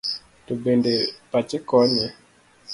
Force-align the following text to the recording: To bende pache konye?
To 0.45 0.53
bende 0.63 0.93
pache 1.31 1.57
konye? 1.69 2.05